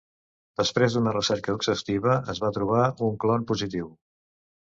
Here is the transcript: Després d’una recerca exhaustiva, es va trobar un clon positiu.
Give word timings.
Després 0.61 0.93
d’una 0.95 1.11
recerca 1.17 1.53
exhaustiva, 1.59 2.15
es 2.35 2.41
va 2.45 2.51
trobar 2.57 2.87
un 3.09 3.19
clon 3.25 3.45
positiu. 3.53 3.93